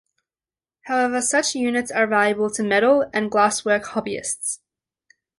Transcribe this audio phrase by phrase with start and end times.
[0.85, 4.57] However, such units are valuable to metal and glasswork hobbyists.